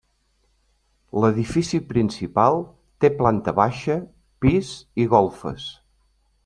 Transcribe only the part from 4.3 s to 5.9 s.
pis i golfes.